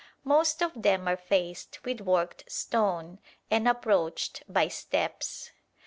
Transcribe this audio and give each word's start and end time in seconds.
Most 0.23 0.63
of 0.63 0.71
them 0.81 1.07
are 1.07 1.15
faced 1.15 1.85
with 1.85 2.01
worked 2.01 2.51
stone, 2.51 3.19
and 3.51 3.67
approached 3.67 4.41
by 4.51 4.67
steps. 4.67 5.51